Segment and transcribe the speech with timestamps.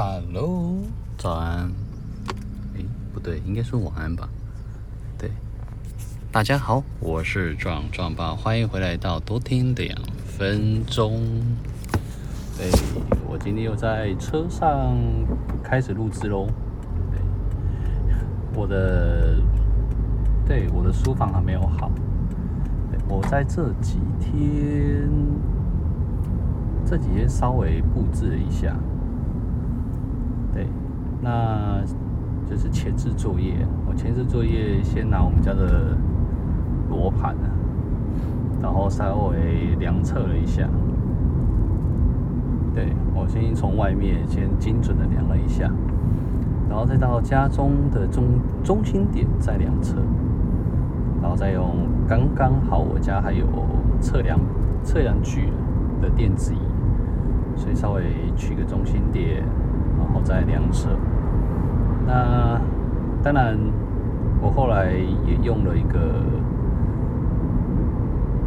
[0.00, 0.76] Hello，
[1.16, 1.72] 早安。
[2.76, 4.28] 诶，不对，应该是晚安吧。
[5.18, 5.28] 对，
[6.30, 11.18] 大家好，我是壮壮爸，欢迎回来到多听两分钟。
[12.56, 12.70] 对，
[13.28, 14.96] 我今天又在车上
[15.64, 16.46] 开始录制喽。
[17.10, 17.18] 对，
[18.54, 19.34] 我的，
[20.46, 21.90] 对，我的书房还没有好。
[23.08, 25.10] 我在这几天，
[26.86, 28.76] 这几天稍微布置了一下。
[30.52, 30.66] 对，
[31.20, 31.80] 那
[32.48, 33.54] 就是前置作业。
[33.86, 35.96] 我前置作业先拿我们家的
[36.88, 37.46] 罗盘啊，
[38.62, 40.68] 然后稍微量测了一下。
[42.74, 45.70] 对，我先从外面先精准的量了一下，
[46.68, 48.24] 然后再到家中的中
[48.62, 49.96] 中心点再量测，
[51.20, 53.46] 然后再用刚刚好我家还有
[54.00, 54.38] 测量
[54.84, 55.50] 测量具
[56.00, 56.58] 的电子仪，
[57.56, 58.02] 所以稍微
[58.36, 59.42] 取个中心点。
[59.98, 60.88] 然后再量测，
[62.06, 62.60] 那
[63.22, 63.58] 当然，
[64.40, 65.98] 我后来也用了一个，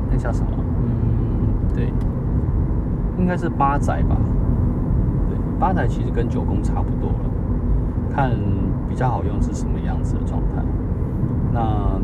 [0.10, 0.52] 那叫什么？
[0.58, 1.92] 嗯，对，
[3.18, 4.16] 应该是八载吧。
[5.30, 7.30] 对，八载其实跟九宫差不多了，
[8.10, 8.32] 看
[8.90, 10.64] 比较好用是什么样子的状态。
[11.54, 12.00] 那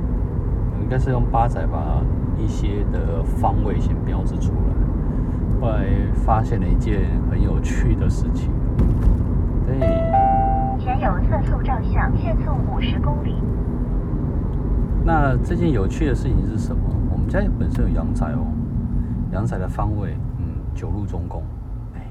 [0.82, 2.02] 应该是用八载把
[2.38, 4.58] 一些的方位先标志出来。
[5.60, 8.52] 后来发现了一件很有趣的事情。
[9.68, 9.78] 对，
[10.80, 13.36] 前有测速照相，限速五十公里。
[15.04, 16.82] 那这件有趣的事情是什么？
[17.12, 18.48] 我们家本身有阳宅哦，
[19.34, 21.44] 阳宅的方位，嗯，九路中宫。
[21.96, 22.02] 哎，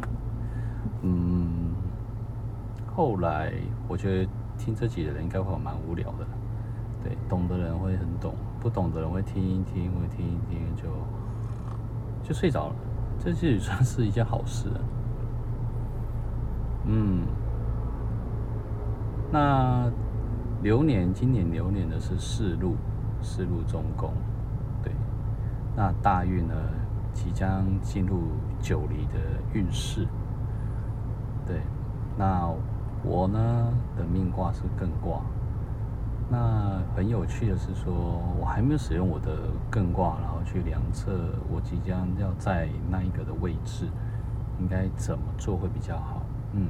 [1.01, 1.73] 嗯，
[2.95, 3.51] 后来
[3.89, 6.27] 我觉得听这集的人应该会蛮无聊的，
[7.03, 10.83] 对，懂的人会很懂，不懂的人会听一听，会听一听就
[12.23, 12.75] 就睡着了。
[13.19, 14.81] 这其实算是一件好事啊。
[16.85, 17.23] 嗯。
[19.31, 19.91] 那
[20.63, 22.77] 流年，今年流年的是四路，
[23.21, 24.13] 四路中宫，
[24.83, 24.93] 对。
[25.75, 26.55] 那大运呢，
[27.13, 28.23] 即将进入
[28.61, 29.19] 九离的
[29.53, 30.07] 运势，
[31.47, 31.61] 对。
[32.17, 32.51] 那
[33.05, 35.21] 我呢的命卦是艮卦。
[36.29, 37.93] 那很有趣的是说，
[38.41, 41.13] 我还没有使用我的艮卦，然后去量测
[41.53, 43.87] 我即将要在那一个的位置，
[44.59, 46.23] 应该怎么做会比较好？
[46.53, 46.69] 嗯。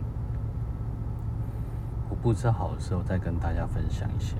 [2.08, 4.36] 我布置好的时候再跟大家分享一下，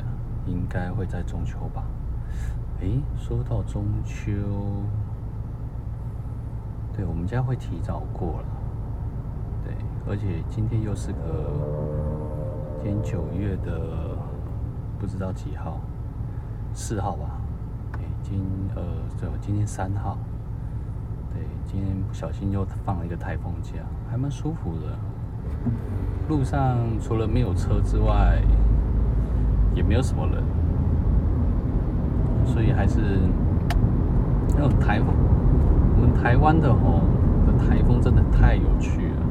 [0.46, 1.84] 应该会在中秋吧？
[2.80, 4.32] 诶，说到中秋，
[6.92, 8.46] 对，我们家会提早过了，
[9.64, 9.74] 对，
[10.08, 11.16] 而且今天又是个
[12.82, 14.16] 今天九月的
[14.98, 15.80] 不知道几号，
[16.72, 17.40] 四号吧？
[17.94, 18.44] 诶，今
[18.76, 18.82] 呃，
[19.18, 20.18] 对，今天三号，
[21.32, 23.72] 对，今天不小心又放了一个台风假，
[24.08, 24.96] 还蛮舒服的。
[26.28, 28.42] 路上除了没有车之外，
[29.74, 30.42] 也没有什么人，
[32.44, 33.00] 所以还是
[34.56, 35.08] 那种台风，
[35.94, 37.02] 我们台湾的吼
[37.46, 39.22] 的台风真的太有趣了。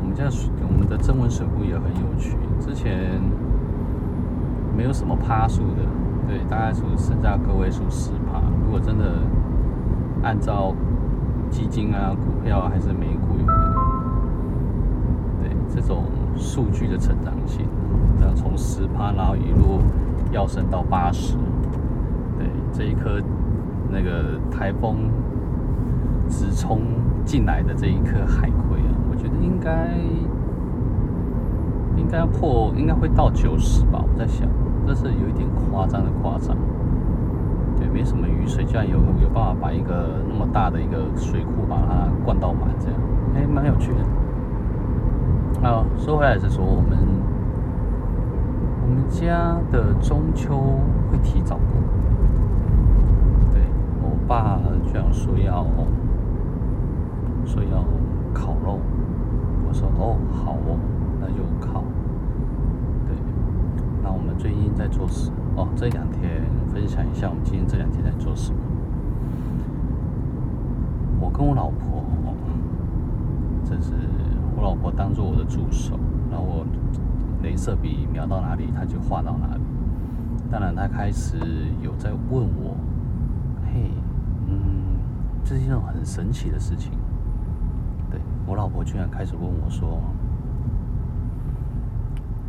[0.00, 0.24] 我们家
[0.68, 3.20] 我们的曾文水库也很有趣，之前
[4.76, 5.82] 没有什么趴数的，
[6.28, 8.40] 对，大概是剩下个位数十趴。
[8.64, 9.04] 如果真的
[10.22, 10.74] 按照
[11.50, 13.23] 基金啊、股票还是美股？
[15.74, 16.04] 这种
[16.36, 17.66] 数据的成长性，
[18.16, 19.80] 这样从十趴，然后一路
[20.30, 21.36] 跃升到八十，
[22.38, 23.20] 对，这一颗
[23.90, 25.10] 那个台风
[26.28, 26.80] 直冲
[27.24, 29.90] 进来的这一颗海葵啊，我觉得应该
[31.96, 34.00] 应该破，应该会到九十吧。
[34.00, 34.48] 我在想，
[34.86, 36.56] 这是有一点夸张的夸张，
[37.76, 43.00] 对，没什么雨水，居然有有办法把一个那么大的一个水库把它灌到满，这样，
[43.34, 43.98] 哎，蛮有趣的。
[45.64, 46.98] 啊，说回来是说，我们
[48.82, 50.58] 我们家的中秋
[51.10, 51.64] 会提早过。
[53.50, 53.62] 对，
[54.02, 55.64] 我爸居然说要
[57.46, 57.82] 说要
[58.34, 58.78] 烤肉，
[59.66, 60.78] 我说哦好哦，
[61.18, 61.82] 那就烤。
[63.08, 63.16] 对，
[64.02, 65.62] 那我们最近在做什么？
[65.62, 66.42] 哦，这两天
[66.74, 68.58] 分享一下我们今天这两天在做什么。
[71.22, 72.04] 我跟我老婆，
[73.64, 73.92] 这是。
[74.64, 76.00] 我老婆当做我的助手，
[76.30, 76.66] 然后我
[77.42, 79.60] 镭射笔瞄到哪里，她就画到哪里。
[80.50, 81.36] 当然，她开始
[81.82, 82.74] 有在问我
[83.70, 83.90] ：“嘿，
[84.48, 84.96] 嗯，
[85.44, 86.92] 这是一种很神奇的事情。”
[88.10, 90.00] 对，我老婆居然开始问我说：“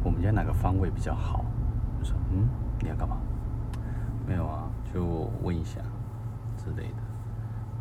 [0.01, 1.44] 我们家哪个方位比较好？”
[2.00, 2.47] 我说：“嗯，
[2.81, 3.18] 你要干嘛？”
[4.25, 5.81] 没有啊，就问一下
[6.56, 7.03] 之类的。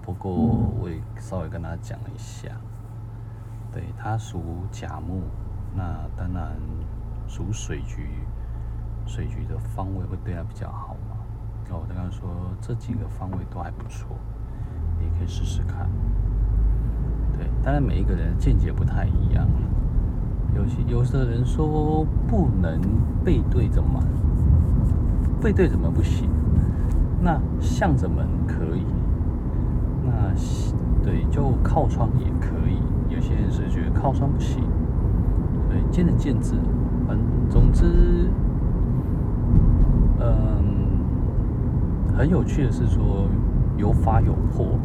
[0.02, 2.48] 不过我也稍微跟她讲了一下。
[3.74, 4.40] 对，它属
[4.70, 5.22] 甲木，
[5.74, 5.82] 那
[6.16, 6.56] 当然
[7.26, 8.08] 属水局，
[9.04, 11.16] 水局的方位会对他比较好嘛。
[11.68, 12.30] 那我刚刚说
[12.60, 14.16] 这几个方位都还不错，
[15.00, 15.90] 你可以试试看。
[17.36, 19.44] 对，当然每一个人见解不太一样。
[20.54, 22.80] 有些有的人说不能
[23.24, 24.00] 背对着门，
[25.42, 26.30] 背对着门不行。
[27.20, 28.86] 那向着门可以，
[30.04, 30.32] 那
[31.02, 32.78] 对就靠窗也可以。
[33.08, 34.62] 有些人是觉得靠窗不行，
[35.68, 36.54] 对，见仁见智。
[37.06, 37.18] 反
[37.50, 38.30] 总之，
[40.18, 40.98] 嗯，
[42.16, 43.28] 很有趣的是说
[43.76, 44.78] 有法有破，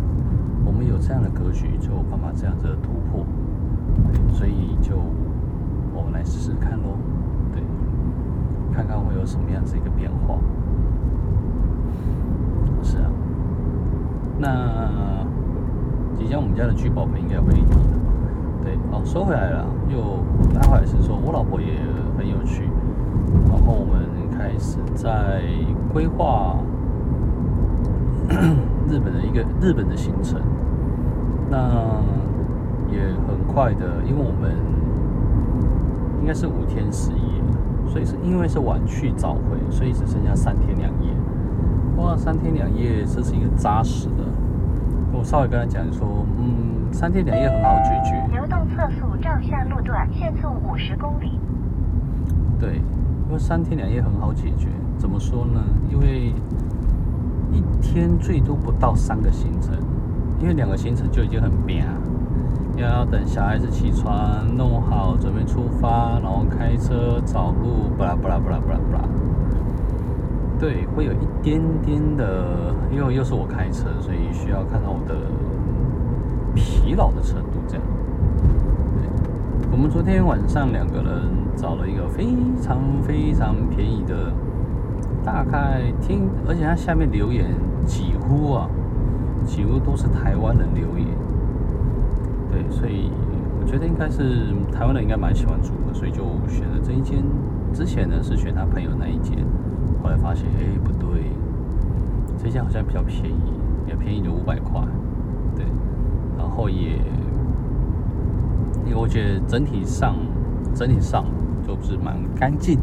[0.66, 3.26] 我们有这样的格局，就有办法这样子的突破。
[4.34, 4.96] 所以就
[5.94, 6.98] 我们来试试看喽，
[7.54, 7.64] 对，
[8.74, 10.38] 看看会有什么样子一个变化。
[12.82, 13.10] 是啊，
[14.38, 15.26] 那
[16.18, 17.54] 即将我们家的聚宝盆应该会
[18.70, 20.20] 对哦，说回来了，又
[20.54, 21.74] 待会是说我老婆也
[22.16, 22.70] 很有趣，
[23.50, 24.06] 然后我们
[24.38, 25.42] 开始在
[25.92, 26.56] 规划
[28.88, 30.40] 日本的一个日本的行程，
[31.50, 31.58] 那
[32.92, 34.56] 也很快的，因为我们
[36.22, 37.42] 应该是五天十夜，
[37.88, 41.10] 所以是因为是晚去早回，所以只剩下三天两夜。
[41.98, 44.24] 哇，三天两夜，这是一个扎实的。
[45.12, 48.19] 我稍微跟他讲说，嗯，三天两夜很好解决。
[48.80, 51.38] 测速照下路段限速五十公里。
[52.58, 52.76] 对，
[53.28, 54.70] 因为三天两夜很好解决。
[54.98, 55.62] 怎么说呢？
[55.90, 56.34] 因为
[57.52, 59.76] 一天最多不到三个行程，
[60.40, 61.94] 因为两个行程就已经很扁啊。
[62.78, 69.04] 要等小孩子起床，弄好准备出发，然后开车找路，巴拉巴拉巴拉巴拉巴拉。
[70.58, 75.16] 对，会有一点点的，因为又是我开车，所以需要看到我的
[76.56, 77.60] 疲劳的程度。
[77.68, 77.84] 这样，
[79.72, 81.22] 我们昨天晚上两个人
[81.56, 82.26] 找了一个非
[82.60, 84.34] 常非常便宜的，
[85.24, 87.46] 大概听，而且他下面留言
[87.86, 88.68] 几乎啊，
[89.46, 91.08] 几乎都是台湾人留言。
[92.52, 93.12] 对，所以
[93.62, 97.24] 我觉得应该是台湾人应该蛮喜欢住的，所以就选了这一间。
[97.72, 99.38] 之前呢是选他朋友那一间。
[100.02, 101.32] 后来发现，哎，不对，
[102.38, 103.54] 这间好像比较便宜，
[103.88, 104.82] 也便宜了五百块，
[105.56, 105.64] 对，
[106.38, 106.98] 然后也，
[108.94, 110.16] 我觉得整体上，
[110.74, 111.26] 整体上
[111.66, 112.80] 就是蛮干净，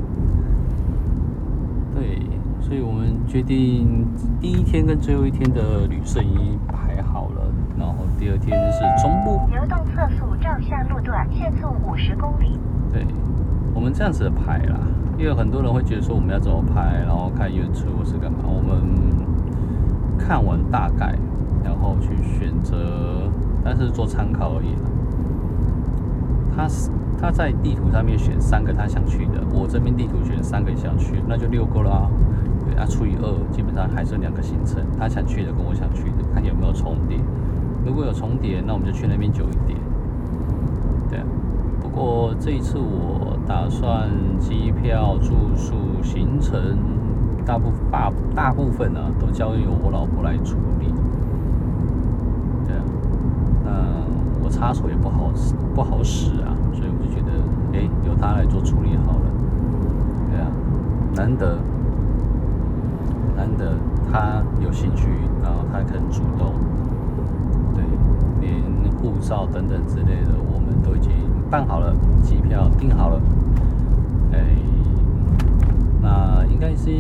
[1.94, 2.20] 对，
[2.61, 4.06] 所以我们决定
[4.41, 7.43] 第一天跟最后一天的旅顺已经排好了，
[7.79, 9.41] 然后第二天是中部。
[9.50, 12.58] 流动测速照相路段限速五十公里。
[12.93, 13.06] 对，
[13.75, 14.79] 我们这样子的排啦。
[15.19, 18.41] 因为很多人会觉得说我们要怎么拍，然后看 YouTube 是干嘛？
[18.44, 18.82] 我们
[20.19, 21.14] 看完大概，
[21.64, 22.76] 然后去选择，
[23.64, 24.76] 但是做参考而已。
[26.56, 26.67] 他
[27.20, 32.11] 他在地图上面选三个他想去的，我这边地图选三个想去，那就六个了啊。
[32.64, 37.19] 对，他除以二，基本上还剩两个行程，他想去的跟我想去的，看有没有重叠。
[37.85, 39.79] 如果有重叠，那我们就去那边久一点。
[41.11, 41.20] 对。
[41.79, 46.61] 不过这一次我打算机票、住宿、行程，
[47.44, 50.93] 大部大大部分呢、都交由我老婆来处理。
[52.67, 54.05] 对啊，
[54.35, 57.32] 那我插手也不好使，不好使啊，所以我就觉得，
[57.72, 59.26] 哎，由他来做处理好了。
[60.31, 60.46] 对啊，
[61.17, 61.58] 难得
[63.36, 63.74] 难得
[64.08, 65.08] 他有兴趣，
[65.43, 66.55] 然后他肯主动，
[67.74, 67.82] 对，
[68.41, 68.62] 连
[68.93, 71.10] 护照等等之类的，我们都已经。
[71.50, 73.20] 办好了，机票订好了，
[74.32, 74.38] 哎，
[76.03, 76.91] 那应该是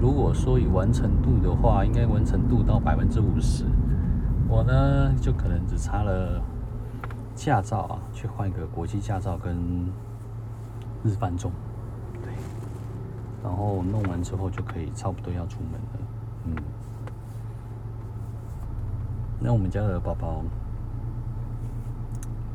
[0.00, 3.64] 如果说以完成度的话，应该完成度到百分之五十。
[4.48, 6.40] 我呢，就可能只差了
[7.34, 9.56] 驾照啊，去换一个国际驾照跟
[11.02, 11.50] 日翻中，
[12.22, 12.32] 对，
[13.42, 15.98] 然后弄完之后就可以差不多要出门了，
[16.46, 16.56] 嗯。
[19.40, 20.42] 那我们家的宝宝。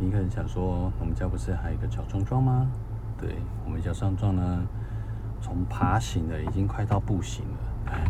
[0.01, 2.65] 你可能想说，我们家不是还有一个小壮壮吗？
[3.19, 4.65] 对，我们小壮壮呢，
[5.41, 7.91] 从爬行的已经快到步行了。
[7.91, 8.09] 哎，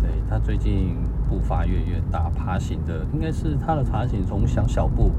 [0.00, 0.96] 对，他最近
[1.28, 5.10] 步伐越越大，爬行的应该是他的爬行从小小步，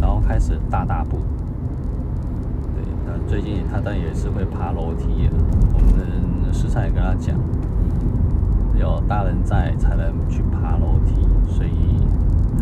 [0.00, 1.18] 然后开始大大步。
[2.74, 5.28] 对，那最近他当然也是会爬楼梯。
[5.72, 7.36] 我们时常也跟他讲，
[8.78, 11.72] 有大人在才能去爬楼梯，所以。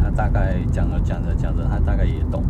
[0.04, 2.42] 他大概讲着讲着讲着，他大概也懂，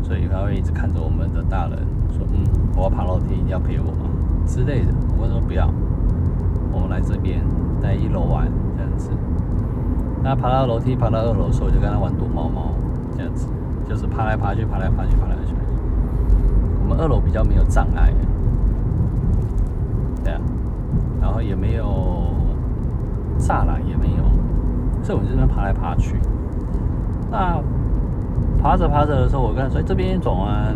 [0.00, 1.76] 所以他会一直看着我们的大人
[2.16, 2.44] 说：“嗯，
[2.76, 4.08] 我要爬楼梯，你要陪我吗？”
[4.46, 4.92] 之类的。
[5.18, 5.68] 我说：“不要，
[6.76, 7.40] 我们来这边
[7.80, 9.10] 在一楼玩这样子。”
[10.22, 12.72] 那爬到楼梯爬到二楼的时候，就跟他玩躲猫猫
[13.16, 13.48] 这样子。
[13.88, 15.54] 就是爬来爬去，爬来爬去，爬来爬去。
[16.82, 18.12] 我们二楼比较没有障碍，
[20.24, 20.40] 对啊，
[21.20, 21.84] 然后也没有
[23.38, 24.24] 栅栏，也没有，
[25.04, 26.16] 所以我们这边爬来爬去。
[27.30, 27.60] 那
[28.60, 30.74] 爬着爬着的时候，我跟他说：“这边转弯，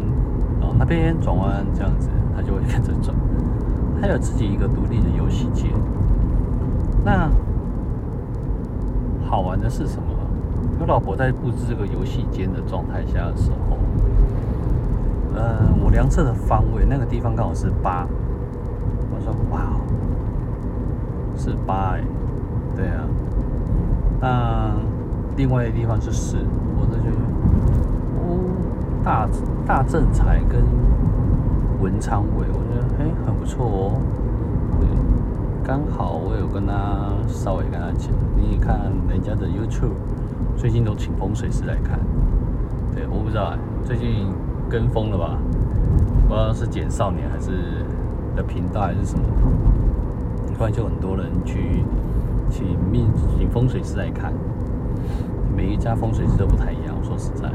[0.61, 3.17] 哦，那边转弯，这样子，他就会跟着转。
[4.01, 5.71] 他有自己一个独立的游戏间。
[7.05, 7.31] 那
[9.25, 10.05] 好玩的是什么？
[10.81, 13.77] 我老婆在布置这个游戏间的状态下的时候，
[15.35, 18.07] 呃，我量测的方位，那个地方刚好是八。
[19.13, 19.73] 我说：哇，
[21.37, 22.01] 是八哎，
[22.75, 23.05] 对啊。
[24.21, 24.73] 那
[25.37, 26.39] 另外一个地方是十，
[26.79, 27.11] 我这就
[28.21, 28.41] 哦，
[29.05, 29.29] 大
[29.67, 30.63] 大正财跟
[31.81, 34.01] 文昌位，我觉得哎很不错哦。
[35.63, 39.95] 刚好我有跟他稍微跟他讲，你看人家的 YouTube。
[40.57, 41.99] 最近都请风水师来看，
[42.93, 44.27] 对，我不知道，最近
[44.69, 45.39] 跟风了吧？
[46.29, 47.51] 不知道是简少年还是
[48.37, 49.25] 的频道还是什么，
[50.55, 51.83] 突然就很多人去
[52.51, 53.07] 请命
[53.39, 54.35] 请风水师来看，
[55.57, 56.95] 每一家风水师都不太一样。
[56.99, 57.49] 我说实在，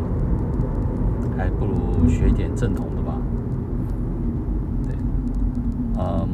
[1.38, 3.05] 还不如学一点正统的。
[5.98, 6.30] 嗯，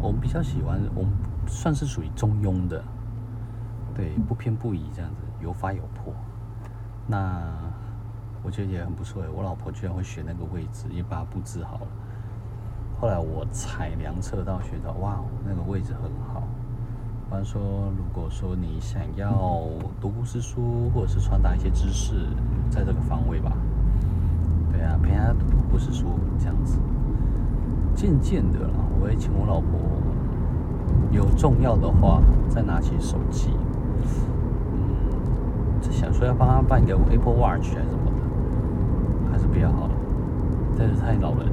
[0.00, 1.12] 我们比较喜欢，我们
[1.46, 2.82] 算是属于中庸的，
[3.94, 5.16] 对，不偏不倚这样子。
[5.40, 6.14] 有发有破，
[7.06, 7.42] 那
[8.44, 9.28] 我觉得也很不错哎。
[9.28, 11.86] 我老婆居然会选那个位置，也把它布置好了。
[13.00, 16.02] 后来我采量测到学到，哇，那个位置很
[16.32, 16.42] 好。
[17.24, 17.60] 比方说，
[17.96, 19.64] 如果说你想要
[20.00, 22.28] 读故事书，或者是传达一些知识，
[22.70, 23.52] 在这个方位吧。
[24.70, 26.78] 对啊，陪他读读故事书这样子。
[27.94, 29.78] 渐渐的啦，我会请我老婆
[31.10, 33.50] 有重要的话，再拿起手机。
[33.54, 33.60] 嗯
[35.90, 39.94] 想说要帮他办一个 Apple Watch 还是什么的，还是比较好的，
[40.76, 41.52] 但是太老人了。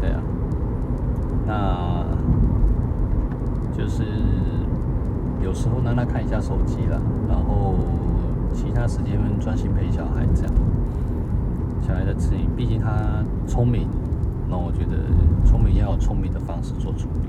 [0.00, 0.22] 对啊，
[1.46, 2.04] 那
[3.76, 4.04] 就是
[5.42, 7.74] 有时候让他看一下手机啦，然后
[8.52, 10.52] 其他时间专心陪小孩这样。
[11.82, 13.86] 小孩的指引，毕竟他聪明，
[14.48, 14.96] 那我觉得
[15.44, 17.28] 聪明要有聪明的方式做处理，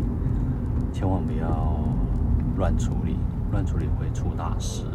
[0.93, 1.77] 千万不要
[2.57, 3.17] 乱处理。
[3.51, 4.85] 乱处理会出大事，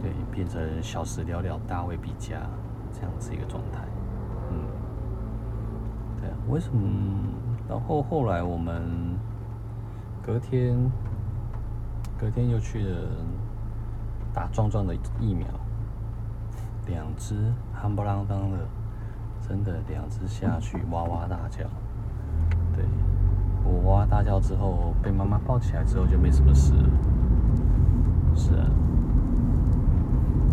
[0.00, 2.38] 对，变成小事了了，大未必佳
[2.94, 3.80] 这样子一个状态。
[4.50, 4.56] 嗯，
[6.18, 6.80] 对啊，为什么？
[7.68, 8.82] 然后后来我们
[10.22, 10.90] 隔天，
[12.18, 12.96] 隔天又去了
[14.32, 15.46] 打壮壮的疫苗，
[16.86, 17.34] 两只
[17.74, 18.58] 夯不啷当的，
[19.46, 21.64] 真的两只下去哇哇大叫，
[22.74, 22.84] 对。
[23.66, 26.74] 我哇大叫之后，被妈妈抱起来之后就没什么事。
[28.34, 28.66] 是啊，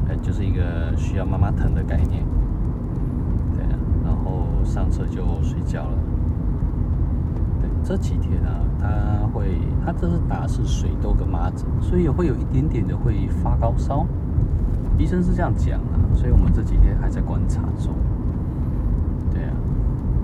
[0.07, 2.23] 哎，就是一个需要妈妈疼的概念。
[3.53, 3.65] 对，
[4.05, 5.97] 然后上车就睡觉了。
[7.59, 14.05] 对，这几天啊，他会，他这是打是水痘跟麻疹，所以会有一点点的会发高烧。
[14.97, 15.81] 医生是这样讲，
[16.13, 17.93] 所以我们这几天还在观察中。
[19.31, 19.53] 对啊，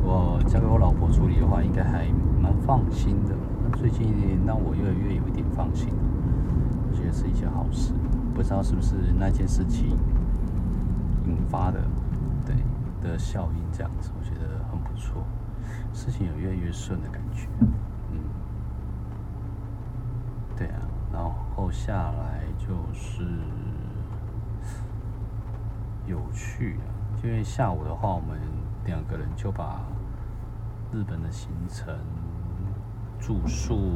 [0.04, 2.08] 我交给我老婆处理的话，应该还。
[2.40, 3.36] 蛮放心的，
[3.78, 4.14] 最近
[4.46, 5.90] 让我越来越有一点放心，
[6.88, 7.94] 我觉得是一件好事。
[8.34, 9.98] 不知道是不是那件事情
[11.26, 11.82] 引发的，
[12.46, 12.56] 对
[13.02, 15.24] 的效应这样子，我觉得很不错，
[15.92, 17.48] 事情有越来越顺的感觉。
[18.12, 18.20] 嗯，
[20.56, 20.80] 对啊，
[21.12, 23.24] 然后下来就是
[26.08, 26.90] 有趣啊，
[27.24, 28.40] 因为下午的话，我们
[28.86, 29.82] 两个人就把
[30.92, 31.96] 日本的行程。
[33.20, 33.94] 住宿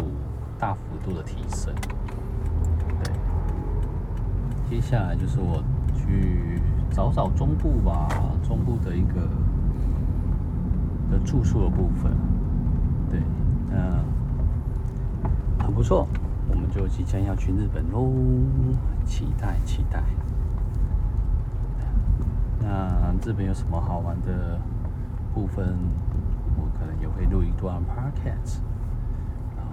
[0.58, 1.74] 大幅度的提升，
[3.04, 3.14] 对。
[4.68, 5.64] 接下来就是我
[5.96, 8.10] 去找找中部吧，
[8.44, 9.30] 中部的一个
[11.12, 12.12] 的住宿的部分，
[13.12, 13.22] 对，
[13.72, 14.04] 嗯，
[15.60, 16.08] 很不错，
[16.50, 18.12] 我们就即将要去日本喽，
[19.06, 20.02] 期待期待。
[22.62, 24.60] 那这边有什么好玩的
[25.34, 25.78] 部分？
[26.58, 28.60] 我可能也会录一段 podcast。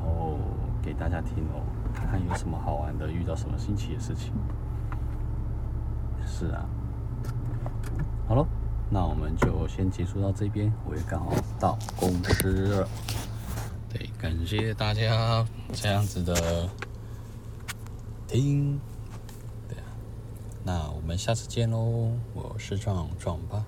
[0.02, 0.38] 哦，
[0.82, 4.32] 给大家听哦，看看有什么好玩的，遇到什么新奇的事情。
[6.24, 6.64] 是啊，
[8.26, 8.46] 好了，
[8.90, 12.88] 那我们就先结束到这边，我也刚好到公司了。
[13.90, 16.68] 对，感谢大家这样子的
[18.26, 18.78] 听。
[20.68, 23.64] 那我们下次见喽，我是壮壮吧。